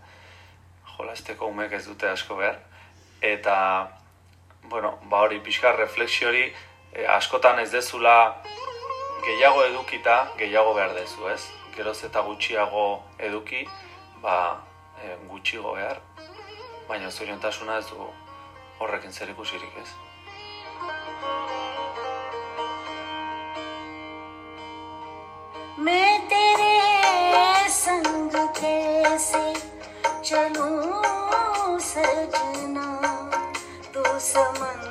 jolasteko 0.96 1.48
umek 1.52 1.74
ez 1.74 1.86
dute 1.86 2.10
asko 2.10 2.40
behar, 2.40 2.60
eta, 3.22 3.58
bueno, 4.64 4.98
ba 5.12 5.26
hori, 5.26 5.40
pixka 5.40 5.76
refleksio 5.76 6.30
hori, 6.30 6.48
e, 6.94 7.06
askotan 7.18 7.60
ez 7.60 7.72
dezula 7.72 8.16
gehiago 9.26 9.64
edukita, 9.66 10.18
gehiago 10.38 10.74
behar 10.78 10.94
dezu, 10.96 11.28
ez? 11.30 11.44
Geroz 11.77 11.99
eta 12.05 12.21
gutxiago 12.27 12.85
eduki, 13.19 13.65
ba, 14.23 14.37
e, 15.03 15.17
gutxigo 15.31 15.75
behar, 15.75 16.03
baina 16.89 17.11
zoriontasuna 17.11 17.79
ez 17.79 17.87
du 17.91 18.07
horrekin 18.81 19.13
zer 19.13 19.29
ikusirik, 19.37 19.77
ez? 19.83 19.91
मैं 25.81 26.29
तेरे 26.29 27.69
संग 27.73 28.35
कैसे 28.59 29.43
चलूं 30.25 31.79
सजना 31.89 32.87
तो 33.95 34.19
समंदर 34.29 34.84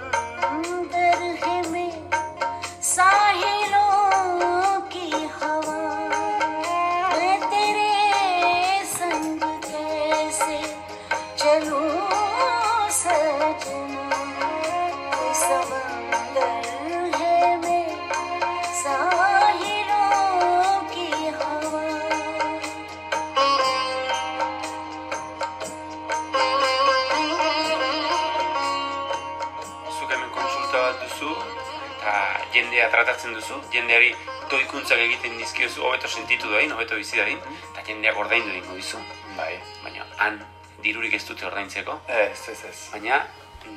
tratatzen 33.24 33.34
duzu, 33.34 33.56
jendeari 33.72 34.14
doikuntzak 34.50 34.98
egiten 35.00 35.38
dizkiozu, 35.38 35.82
hobeto 35.82 36.08
sentitu 36.08 36.50
dain, 36.52 36.70
hobeto 36.72 36.96
bizi 36.96 37.16
dain, 37.16 37.38
eta 37.72 37.82
jendeak 37.86 38.16
ordaindu 38.20 38.50
egingo 38.50 38.74
dizu. 38.76 38.98
Bai. 39.36 39.58
Baina 39.82 40.04
han 40.18 40.40
dirurik 40.82 41.14
ez 41.14 41.24
dute 41.26 41.46
ordaintzeko, 41.46 42.00
Ez, 42.08 42.48
ez, 42.48 42.64
ez. 42.68 42.90
baina 42.92 43.22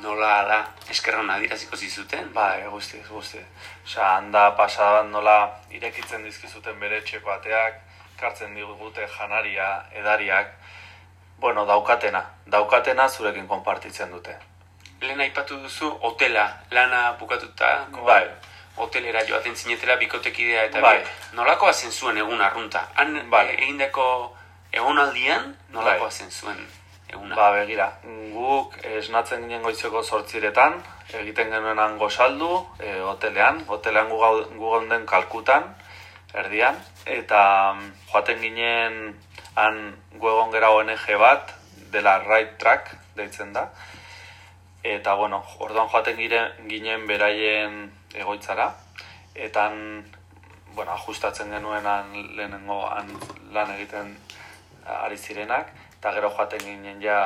nola 0.02 0.40
ala 0.42 0.58
eskerron 0.90 1.30
adiraziko 1.30 1.76
zizuten, 1.76 2.32
Bai, 2.34 2.64
guzti, 2.68 3.00
guzti. 3.08 3.40
Osea, 3.84 4.16
handa 4.18 4.50
pasadan 4.56 5.10
nola 5.10 5.38
irekitzen 5.70 6.24
dizkizuten 6.24 6.78
bere 6.80 6.98
etxeko 6.98 7.30
ateak, 7.30 7.80
kartzen 8.20 8.54
digute 8.54 9.06
janaria, 9.16 9.84
edariak, 9.94 10.52
bueno, 11.38 11.64
daukatena, 11.66 12.22
daukatena 12.46 13.08
zurekin 13.08 13.46
konpartitzen 13.48 14.10
dute. 14.10 14.36
lehen 15.00 15.20
aipatu 15.20 15.56
duzu 15.62 15.88
hotela, 16.02 16.48
lana 16.70 17.12
bukatuta, 17.20 17.86
Bai. 18.04 18.28
Hotelera 18.78 19.22
joaten 19.28 19.56
zinetela 19.56 19.96
bikotekidea 19.96 20.64
eta 20.70 20.80
Bai. 20.80 20.96
biek. 20.98 21.08
nolakoa 21.32 21.72
zen 21.72 21.92
zuen 21.92 22.16
egun 22.18 22.40
arrunta? 22.40 22.88
Han 22.94 23.30
Bai. 23.30 23.46
e, 23.48 23.54
egindako 23.62 24.34
egonaldian 24.72 25.54
nolakoa 25.70 26.08
Bai. 26.08 26.10
zen 26.12 26.30
zuen 26.30 26.66
eguna? 27.08 27.34
Ba, 27.36 27.50
begira, 27.52 27.86
guk 28.32 28.74
esnatzen 28.84 29.42
ginen 29.46 29.62
goizeko 29.62 30.02
sortziretan, 30.02 30.74
egiten 31.14 31.50
genuen 31.50 31.78
hango 31.78 32.10
saldu, 32.10 32.66
e, 32.78 32.98
hotelean, 33.00 33.62
hotelean 33.68 34.08
gu, 34.12 34.18
gau- 34.20 34.44
gu 34.52 34.70
geunden 34.74 35.06
kalkutan, 35.06 35.64
erdian, 36.34 36.76
eta 37.06 37.72
mm, 37.72 37.92
joaten 38.12 38.40
ginen 38.44 38.98
han 39.56 39.80
gu 40.20 40.28
egon 40.28 40.52
gera 40.52 40.70
ONG 40.70 41.06
bat, 41.18 41.54
dela 41.90 42.18
Right 42.26 42.58
Track, 42.58 42.92
deitzen 43.16 43.52
da, 43.56 43.70
eta 44.82 45.14
bueno, 45.14 45.42
orduan 45.58 45.88
joaten 45.88 46.16
gire, 46.16 46.40
ginen 46.68 47.06
beraien 47.06 47.90
egoitzara, 48.14 48.72
eta 49.34 49.70
bueno, 50.74 50.92
ajustatzen 50.92 51.50
genuen 51.50 51.86
han 51.86 52.12
lehenengo 52.36 52.86
han 52.86 53.10
lan 53.52 53.74
egiten 53.74 54.16
ari 54.86 55.18
zirenak, 55.18 55.72
eta 55.98 56.12
gero 56.14 56.30
joaten 56.30 56.60
ginen 56.64 57.02
ja, 57.02 57.20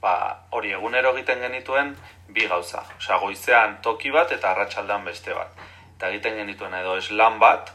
ba, 0.00 0.14
hori 0.50 0.72
egunero 0.72 1.12
egiten 1.14 1.40
genituen 1.40 1.94
bi 2.28 2.46
gauza. 2.48 2.82
Osea, 2.98 3.18
goizean 3.22 3.78
toki 3.82 4.10
bat 4.10 4.32
eta 4.32 4.50
arratsaldean 4.50 5.04
beste 5.04 5.34
bat. 5.34 5.52
Eta 5.96 6.10
egiten 6.12 6.36
genituen 6.40 6.74
edo 6.74 6.96
eslan 6.96 7.38
bat, 7.38 7.72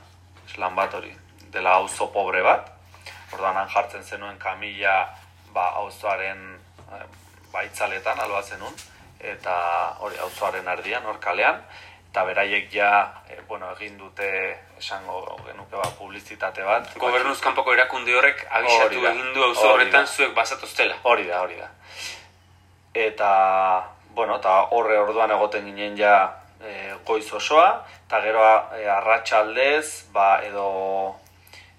eslan 0.47 0.75
bat 0.75 0.93
hori, 0.93 1.13
dela 1.53 1.77
auzo 1.79 2.11
pobre 2.13 2.41
bat, 2.45 2.71
orduan 3.33 3.57
han 3.57 3.69
jartzen 3.69 4.03
zenuen 4.03 4.37
kamila 4.39 4.95
ba, 5.53 5.67
auzoaren 5.83 6.41
eh, 6.91 7.05
ba, 7.51 7.63
itzaletan, 7.63 8.19
alba 8.19 8.41
zenun, 8.43 8.73
eta 9.21 9.55
hori 9.99 10.17
auzoaren 10.25 10.67
erdian, 10.67 11.05
hor 11.05 11.19
kalean, 11.21 11.61
eta 12.11 12.23
beraiek 12.27 12.67
ja, 12.73 13.21
e, 13.29 13.39
bueno, 13.47 13.69
egin 13.77 13.97
dute 13.97 14.27
esango 14.79 15.21
genuke 15.45 15.77
ba, 15.77 15.87
publizitate 15.97 16.65
bat. 16.65 16.89
Gobernuz 16.99 17.37
kanpoko 17.39 17.73
erakunde 17.73 18.15
horrek 18.17 18.43
abisatu 18.49 19.03
da. 19.03 19.13
egin 19.13 19.33
du 19.33 19.45
auzo 19.45 19.69
horretan 19.73 20.07
zuek 20.07 20.33
basatoztela. 20.35 20.97
Hori 21.03 21.27
da, 21.29 21.41
hori 21.45 21.55
da. 21.59 21.69
Eta, 22.93 23.31
bueno, 24.17 24.41
eta 24.41 24.57
horre 24.75 24.99
orduan 24.99 25.31
egoten 25.31 25.69
ginen 25.69 25.95
ja 25.97 26.15
e, 26.59 26.91
goiz 27.07 27.31
osoa, 27.33 27.85
eta 28.07 28.19
gero 28.25 28.43
e, 28.75 28.83
arratsaldez, 28.97 30.11
ba, 30.11 30.41
edo, 30.43 30.67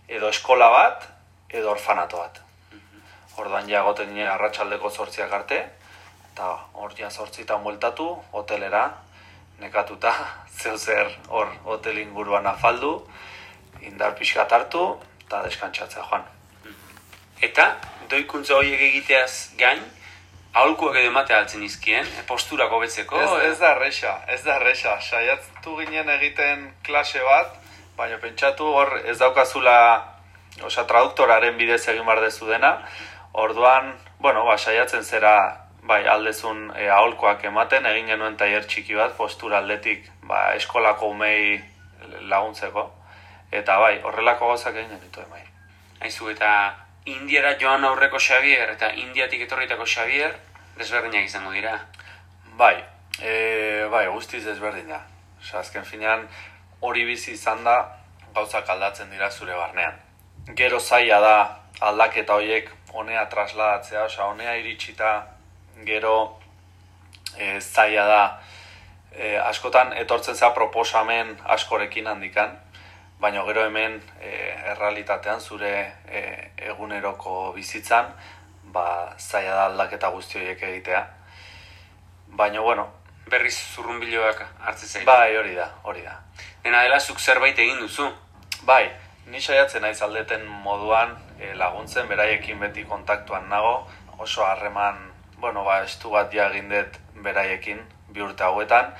edo 0.08 0.32
eskola 0.32 0.70
bat, 0.72 1.06
edo 1.50 1.74
orfanato 1.74 2.22
bat. 2.22 2.40
Orduan 3.36 3.68
ja 3.68 3.82
egoten 3.82 4.14
ginen 4.14 4.32
arratsaldeko 4.32 4.90
zortziak 4.90 5.32
arte, 5.32 5.64
eta 6.32 6.56
hor 6.72 6.94
ja 6.96 7.10
zortzitan 7.10 7.62
bueltatu, 7.62 8.08
hotelera, 8.32 8.86
nekatuta, 9.60 10.12
zeu 10.60 10.78
zer 10.78 11.10
hor 11.28 11.52
hotel 11.64 11.98
inguruan 11.98 12.46
afaldu, 12.46 12.94
indar 13.80 14.14
pixkat 14.18 14.52
hartu, 14.52 14.84
eta 15.26 15.42
deskantsatzea 15.46 16.04
joan. 16.08 16.24
Eta, 17.42 17.74
doikuntza 18.08 18.54
horiek 18.54 18.80
egiteaz 18.88 19.52
gain, 19.58 19.82
aholkuak 20.54 20.96
edo 21.00 21.10
ematea 21.10 21.40
altzen 21.42 21.64
izkien, 21.66 22.06
e, 22.06 22.24
posturak 22.28 22.72
hobetzeko. 22.72 23.18
Ez, 23.18 23.30
e, 23.30 23.48
ez 23.50 23.58
da 23.58 23.72
erresa, 23.76 24.12
ez 24.28 24.42
da 24.44 24.56
erresa. 24.60 24.98
Saiatu 25.00 25.76
ginen 25.80 26.12
egiten 26.16 26.68
klase 26.86 27.24
bat, 27.26 27.56
baina 27.96 28.20
pentsatu 28.22 28.68
hor 28.68 28.94
ez 29.02 29.18
daukazula, 29.18 29.76
osea, 30.62 30.84
traduktoraren 30.88 31.58
bidez 31.58 31.82
egin 31.88 32.06
behar 32.06 32.22
dezu 32.24 32.46
dena. 32.48 32.76
Orduan, 33.32 33.94
bueno, 34.20 34.44
ba, 34.44 34.58
saiatzen 34.58 35.04
zera, 35.04 35.61
bai, 35.82 36.06
aldezun 36.06 36.70
e, 36.76 36.88
aholkoak 36.90 37.44
ematen, 37.50 37.86
egin 37.90 38.12
genuen 38.12 38.36
tailer 38.38 38.66
txiki 38.66 38.94
bat, 38.98 39.16
postura 39.16 39.58
aldetik, 39.58 40.06
ba, 40.28 40.52
eskolako 40.58 41.10
umei 41.14 41.60
laguntzeko. 42.30 42.86
Eta 43.52 43.78
bai, 43.82 43.96
horrelako 44.06 44.52
gauzak 44.52 44.76
egin 44.78 44.94
genituen 44.96 45.28
bai. 45.30 45.42
Aizu, 46.02 46.30
eta 46.32 46.52
Indiara 47.10 47.56
joan 47.58 47.84
aurreko 47.84 48.20
Xavier 48.22 48.70
eta 48.76 48.92
Indiatik 48.94 49.40
etorritako 49.48 49.82
Xavier 49.90 50.36
desberdinak 50.78 51.26
izango 51.26 51.50
dira. 51.50 51.74
Bai, 52.56 52.76
e, 53.18 53.88
bai, 53.90 54.06
guztiz 54.14 54.44
ezberdina. 54.46 55.00
Osa, 55.40 55.58
azken 55.64 55.84
finean, 55.84 56.28
hori 56.80 57.04
bizi 57.04 57.34
izan 57.34 57.64
da, 57.66 57.76
gauzak 58.34 58.70
aldatzen 58.70 59.10
dira 59.10 59.30
zure 59.30 59.58
barnean. 59.58 59.98
Gero 60.56 60.78
zaila 60.80 61.18
da 61.20 61.34
aldaketa 61.90 62.38
horiek 62.38 62.70
honea 62.94 63.26
trasladatzea, 63.30 64.06
osea, 64.06 64.30
honea 64.30 64.54
iritsita 64.60 65.12
gero 65.86 66.38
e, 67.38 67.60
zaila 67.60 68.06
da 68.06 68.22
e, 69.12 69.36
askotan 69.38 69.92
etortzen 69.96 70.36
zea 70.36 70.50
proposamen 70.54 71.36
askorekin 71.56 72.06
handikan, 72.06 72.56
baina 73.20 73.44
gero 73.46 73.66
hemen 73.66 74.00
e, 74.20 74.32
errealitatean 74.74 75.40
zure 75.40 75.74
e, 76.08 76.22
eguneroko 76.72 77.52
bizitzan, 77.56 78.10
ba, 78.72 79.14
zaila 79.18 79.54
da 79.54 79.68
aldaketa 79.70 80.10
guzti 80.10 80.40
horiek 80.40 80.62
egitea. 80.62 81.06
Baina, 82.32 82.60
bueno, 82.60 82.88
Berriz 83.30 83.54
zurrunbiloak 83.74 84.42
hartzen 84.60 84.88
zaitu. 84.88 85.06
bai, 85.06 85.36
hori 85.36 85.54
da, 85.54 85.68
hori 85.84 86.02
da. 86.02 86.18
Dena 86.64 86.82
dela 86.82 86.98
zuk 87.00 87.20
zerbait 87.20 87.58
egin 87.58 87.78
duzu. 87.80 88.08
Bai, 88.66 88.90
ni 89.26 89.40
saiatzen 89.40 89.82
naiz 89.82 90.00
aldeten 90.02 90.44
moduan 90.64 91.14
e, 91.38 91.54
laguntzen, 91.54 92.08
beraiekin 92.08 92.58
beti 92.60 92.84
kontaktuan 92.84 93.48
nago, 93.48 93.86
oso 94.18 94.44
harreman, 94.44 95.11
bueno, 95.42 95.64
ba, 95.64 95.80
estu 95.82 96.10
bat 96.10 96.30
ja 96.32 96.48
dut 96.54 96.98
beraiekin 97.24 97.80
bi 98.14 98.22
urte 98.22 98.44
hauetan, 98.44 98.92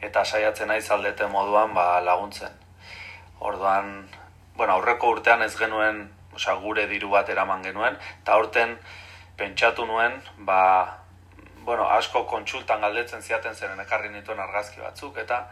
eta 0.00 0.24
saiatzen 0.24 0.68
naiz 0.68 0.90
aldeten 0.90 1.30
moduan 1.30 1.74
ba, 1.74 2.00
laguntzen. 2.00 2.54
Orduan, 3.40 4.08
bueno, 4.54 4.74
aurreko 4.74 5.10
urtean 5.10 5.42
ez 5.42 5.56
genuen, 5.58 6.08
osea, 6.34 6.54
gure 6.54 6.86
diru 6.86 7.10
bat 7.10 7.28
eraman 7.28 7.66
genuen, 7.66 7.98
eta 8.22 8.38
aurten 8.38 8.78
pentsatu 9.36 9.86
nuen, 9.86 10.14
ba, 10.38 10.62
bueno, 11.66 11.88
asko 11.90 12.24
kontsultan 12.30 12.80
galdetzen 12.80 13.22
ziaten 13.22 13.54
zeren 13.54 13.80
ekarri 13.80 14.14
nituen 14.14 14.38
argazki 14.38 14.80
batzuk, 14.80 15.18
eta, 15.18 15.48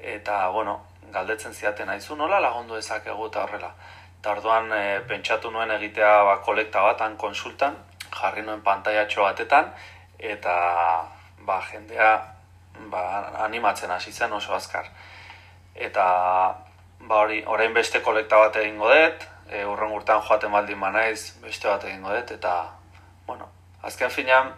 eta, 0.00 0.48
bueno, 0.48 0.80
galdetzen 1.12 1.52
ziaten 1.52 1.92
aizu 1.92 2.16
nola 2.16 2.40
lagundu 2.40 2.80
ezakegu 2.80 3.28
eta 3.28 3.44
horrela. 3.44 3.74
Eta 4.20 4.32
orduan 4.32 4.72
e, 4.72 4.84
pentsatu 5.08 5.50
nuen 5.52 5.76
egitea 5.76 6.22
ba, 6.24 6.38
kolekta 6.46 6.80
batan 6.88 7.18
konsultan, 7.20 7.76
jarri 8.20 8.42
nuen 8.42 8.62
pantailatxo 8.62 9.22
batetan, 9.22 9.70
eta 10.18 10.54
ba, 11.46 11.60
jendea 11.70 12.10
ba, 12.90 13.02
animatzen 13.44 13.90
hasi 13.90 14.12
zen 14.12 14.32
oso 14.32 14.54
azkar. 14.54 14.88
Eta 15.74 16.04
ba, 17.00 17.16
hori, 17.16 17.42
orain 17.46 17.74
beste 17.74 18.02
kolekta 18.02 18.38
bat 18.46 18.56
egingo 18.62 18.90
dut, 18.90 19.26
e, 19.50 19.64
urren 19.64 19.92
urtean 19.92 20.22
joaten 20.22 20.52
baldin 20.52 20.80
banaiz 20.80 21.34
beste 21.42 21.68
bat 21.68 21.84
egingo 21.84 22.14
dut, 22.14 22.36
eta, 22.38 22.54
bueno, 23.26 23.48
azken 23.82 24.10
finean, 24.10 24.52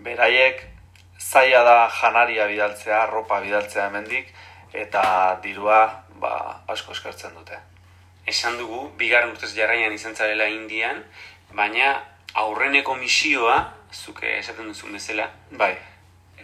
beraiek 0.00 0.64
zaila 1.20 1.64
da 1.64 1.88
janaria 2.00 2.46
bidaltzea, 2.48 3.04
ropa 3.06 3.40
bidaltzea 3.44 3.88
hemendik, 3.88 4.32
eta 4.72 5.02
dirua 5.42 5.82
ba, 6.22 6.62
asko 6.68 6.92
eskertzen 6.96 7.34
dute. 7.36 7.58
Esan 8.30 8.56
dugu, 8.60 8.86
bigarren 9.00 9.32
urtez 9.34 9.52
jarraian 9.56 9.92
izan 9.92 10.14
zarela 10.14 10.46
Indian, 10.48 11.02
baina 11.56 11.94
aurreneko 12.34 12.94
misioa, 12.94 13.72
zuke 13.92 14.38
esaten 14.38 14.68
duzun 14.68 14.92
bezala, 14.92 15.30
Bai, 15.50 15.72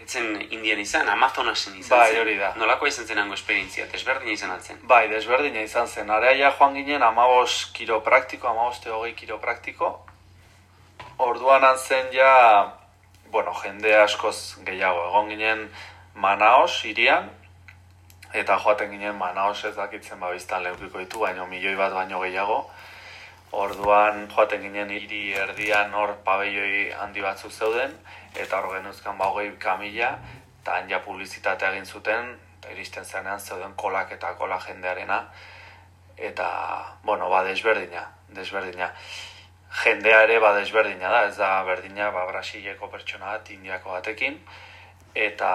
etzen 0.03 0.37
Indian 0.51 0.79
izan, 0.79 1.09
Amazonasen 1.09 1.77
izan 1.79 1.99
Bai, 1.99 2.11
zen. 2.12 2.20
hori 2.20 2.37
da. 2.38 2.53
Nolako 2.57 2.87
izan 2.87 3.07
zen 3.07 3.18
hango 3.18 3.35
esperientzia, 3.35 3.87
desberdina 3.92 4.33
izan 4.33 4.51
altzen. 4.51 4.79
bai, 4.83 5.09
desberdina 5.09 5.61
izan 5.62 5.87
zen. 5.88 6.11
Areaia 6.11 6.53
joan 6.59 6.75
ginen 6.75 7.03
amabos 7.03 7.70
kiropraktiko, 7.75 8.49
amaboste 8.49 8.90
hogei 8.90 9.14
kiropraktiko. 9.14 10.07
Orduan 11.18 11.64
zen 11.79 12.12
ja, 12.12 12.75
bueno, 13.31 13.53
jende 13.62 13.96
askoz 13.96 14.57
gehiago. 14.64 15.09
Egon 15.09 15.29
ginen 15.29 15.68
Manaos, 16.14 16.85
irian, 16.85 17.31
eta 18.33 18.59
joaten 18.59 18.90
ginen 18.90 19.14
Manaos 19.16 19.64
ez 19.64 19.75
dakitzen 19.77 20.20
babiztan 20.20 20.62
leukiko 20.62 20.99
ditu, 20.99 21.18
baino 21.20 21.46
milioi 21.46 21.77
bat 21.77 21.92
baino 21.92 22.20
gehiago. 22.20 22.70
Orduan 23.56 24.26
joaten 24.28 24.60
ginen 24.60 24.90
hiri 24.92 25.20
erdian 25.32 25.94
hor 25.96 26.10
pabelloi 26.24 26.90
handi 26.92 27.22
batzuk 27.24 27.52
zeuden, 27.52 27.94
eta 28.36 28.58
hor 28.58 28.74
genuzkan 28.74 29.16
ba 29.18 29.30
hogei 29.32 29.48
kamila, 29.58 30.10
eta 30.60 30.74
han 30.76 30.90
ja 30.90 30.98
publizitatea 31.04 31.70
egin 31.72 31.86
zuten, 31.86 32.34
eta 32.58 32.74
iristen 32.74 33.04
zenean 33.04 33.40
zeuden 33.40 33.72
kolak 33.80 34.12
eta 34.12 34.34
kola 34.36 34.58
jendearena, 34.60 35.22
eta, 36.16 36.48
bueno, 37.04 37.30
ba, 37.30 37.42
desberdina, 37.44 38.02
desberdina. 38.28 38.90
Jendea 39.84 40.22
ere 40.24 40.38
ba 40.40 40.52
desberdina 40.56 41.10
da, 41.12 41.22
ez 41.28 41.36
da 41.36 41.62
berdina 41.64 42.10
ba, 42.10 42.26
Brasileko 42.28 42.90
pertsona 42.92 43.32
bat, 43.36 43.50
Indiako 43.56 43.96
batekin, 43.96 44.36
eta 45.14 45.50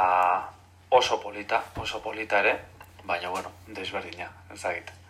oso 0.89 1.19
polita, 1.21 1.63
oso 1.77 2.01
polita 2.01 2.41
ere, 2.41 2.57
baina, 3.03 3.29
bueno, 3.29 3.53
desberdina, 3.67 4.29
ezagit. 4.53 5.00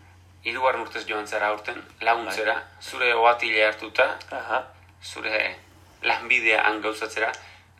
Hirugarren 0.44 0.82
urtez 0.82 1.04
joan 1.06 1.28
zara 1.28 1.52
aurten, 1.54 1.78
laguntzera, 2.02 2.56
zure 2.82 3.14
oatile 3.14 3.66
hartuta, 3.66 4.08
Aha. 4.34 4.64
zure 5.04 5.42
lanbidea 6.02 6.64
han 6.66 6.82
gauzatzera, 6.82 7.30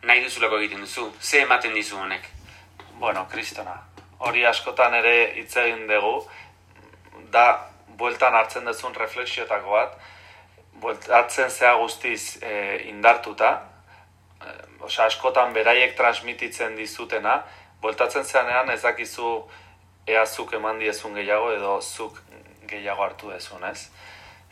nahi 0.06 0.22
duzulako 0.22 0.60
egiten 0.60 0.84
duzu, 0.84 1.08
ze 1.20 1.40
ematen 1.42 1.74
dizu 1.74 1.98
honek. 1.98 2.28
Bueno, 3.00 3.26
kristona. 3.32 3.74
Hori 4.18 4.44
askotan 4.46 4.94
ere 4.94 5.14
hitz 5.40 5.56
egin 5.56 5.88
dugu, 5.90 6.14
da 7.34 7.46
bueltan 7.98 8.34
hartzen 8.38 8.70
duzun 8.70 8.94
refleksiotako 8.94 9.74
bat, 9.74 9.98
bueltatzen 10.84 11.50
zea 11.50 11.74
guztiz 11.80 12.38
e, 12.42 12.52
indartuta, 12.92 13.50
e, 14.38 14.54
osea, 14.86 15.08
askotan 15.10 15.50
beraiek 15.52 15.96
transmititzen 15.98 16.78
dizutena, 16.78 17.40
bueltatzen 17.82 18.24
zeanean 18.24 18.70
ez 18.70 18.82
dakizu 18.86 19.34
ea 20.06 20.22
zuk 20.26 20.54
eman 20.58 20.78
diezun 20.78 21.18
gehiago 21.18 21.50
edo 21.56 21.80
zuk 21.82 22.22
gehiago 22.72 23.04
hartu 23.04 23.30
dezun, 23.30 23.64
ez? 23.68 23.90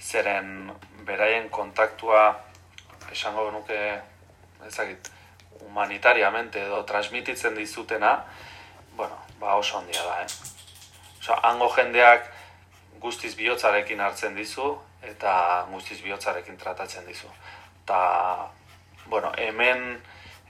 Zeren 0.00 0.70
beraien 1.08 1.48
kontaktua 1.52 2.28
esango 3.12 3.50
nuke 3.50 3.80
ezagit, 4.66 5.10
humanitariamente 5.60 6.62
edo 6.62 6.82
transmititzen 6.88 7.56
dizutena, 7.56 8.24
bueno, 8.96 9.16
ba 9.40 9.56
oso 9.56 9.78
handia 9.78 10.04
da, 10.04 10.22
eh? 10.22 10.28
Osa, 11.20 11.36
hango 11.48 11.68
jendeak 11.74 12.30
guztiz 13.00 13.34
bihotzarekin 13.36 14.00
hartzen 14.00 14.36
dizu, 14.36 14.70
eta 15.02 15.66
guztiz 15.72 16.00
bihotzarekin 16.04 16.56
tratatzen 16.60 17.06
dizu. 17.08 17.28
Ta, 17.88 18.50
bueno, 19.06 19.32
hemen, 19.36 20.00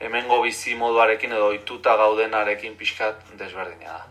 hemengo 0.01 0.41
bizi 0.43 0.75
moduarekin 0.79 1.33
edo 1.33 1.51
ohituta 1.51 1.97
gaudenarekin 2.01 2.77
pixkat 2.79 3.35
desberdina 3.39 3.99
da. 3.99 4.07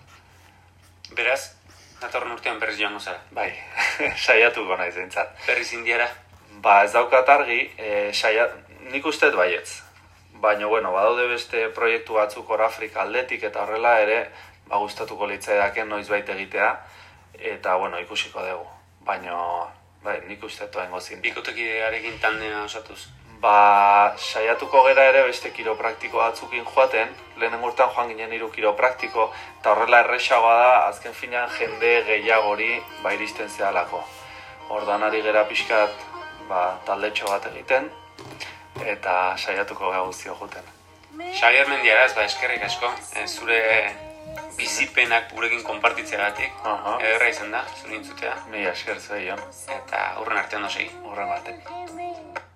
Beraz, 1.15 1.55
datorren 2.01 2.31
urtean 2.31 2.59
berriz 2.59 2.79
joango 2.79 2.99
zara. 2.99 3.21
Bai, 3.31 3.51
saiatuko 4.25 4.77
naiz 4.77 4.95
eintzat. 4.97 5.35
Berriz 5.47 5.71
indiara, 5.73 6.09
Ba, 6.61 6.83
ez 6.83 6.91
daukat 6.91 7.29
argi, 7.31 7.59
e, 7.79 8.11
saia, 8.11 8.49
nik 8.91 9.05
uste 9.07 9.29
baietz. 9.31 9.81
Baina, 10.43 10.67
bueno, 10.67 10.91
badaude 10.91 11.27
beste 11.31 11.67
proiektu 11.75 12.17
batzuk 12.17 12.49
hor 12.49 12.63
Afrika 12.65 13.01
aldetik 13.05 13.43
eta 13.47 13.63
horrela 13.63 13.93
ere, 14.03 14.17
ba, 14.67 14.79
gustatuko 14.83 15.27
litzaidaken 15.29 15.87
noiz 15.87 16.07
baita 16.09 16.35
egitea, 16.35 16.71
eta, 17.53 17.77
bueno, 17.79 17.99
ikusiko 18.03 18.43
dugu. 18.43 18.67
Baina, 19.07 19.37
bai, 20.03 20.17
nik 20.27 20.43
uste 20.43 20.67
dut 20.67 20.81
oengo 20.81 20.99
zin. 20.99 21.21
bikotekidearekin 21.23 22.19
tandea 22.19 22.63
osatuz. 22.65 23.05
Ba, 23.39 24.15
saiatuko 24.19 24.81
gera 24.83 25.05
ere 25.13 25.21
beste 25.23 25.51
kiropraktiko 25.55 26.19
batzukin 26.19 26.65
joaten, 26.67 27.13
lehenen 27.39 27.61
urtean 27.63 27.93
joan 27.95 28.09
ginen 28.11 28.33
hiru 28.35 28.49
kiropraktiko, 28.51 29.29
eta 29.59 29.71
horrela 29.71 30.01
erresagoa 30.03 30.55
da, 30.59 30.73
azken 30.89 31.15
finean 31.15 31.53
jende 31.55 31.93
gehiagori 32.09 32.73
ba 33.03 33.13
iristen 33.15 33.47
zehalako. 33.49 34.01
Ordan 34.75 35.07
ari 35.07 35.21
gera 35.23 35.45
pixkat, 35.47 36.03
ba, 36.49 36.65
taldetxo 36.89 37.31
bat 37.31 37.47
egiten, 37.53 37.87
eta 38.83 39.15
saiatuko 39.37 39.87
gara 39.93 40.03
guztio 40.09 40.35
juten. 40.41 40.67
Xavier 41.39 41.71
Mendiaraz, 41.71 42.11
ba, 42.19 42.27
eskerrik 42.27 42.67
asko, 42.67 42.91
e, 43.15 43.25
zure 43.27 43.61
bizipenak 44.59 45.31
gurekin 45.31 45.63
konpartitzeagatik, 45.63 46.59
Aha. 46.73 46.97
ederra 46.99 47.31
izan 47.31 47.55
da, 47.55 47.63
zure 47.79 47.95
intzutea, 48.01 48.35
Mila 48.51 48.75
esker 48.75 48.99
zuei, 48.99 49.25
Jon. 49.31 49.47
eta 49.79 50.05
hurren 50.19 50.43
artean 50.43 50.67
dosegi. 50.67 50.91
Horren 51.07 51.35
baten. 51.37 51.63
है 51.99 52.48